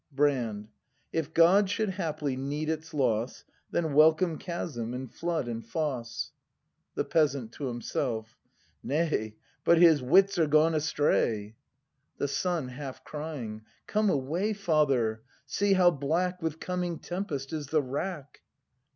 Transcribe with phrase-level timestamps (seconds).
[0.11, 0.69] Brand.
[1.13, 6.31] If God should haply need its loss, Then welcome chasm, and flood, and foss.
[6.95, 7.51] The Peasant.
[7.51, 8.35] [To himself.]
[8.81, 11.49] Nay, but his wits are gone astray!
[11.49, 12.67] ACT I] BRAND 21 The Son.
[12.69, 15.21] [Half crijijig.] Come away, Father!
[15.45, 18.41] see how black With coming tempest is the wrack!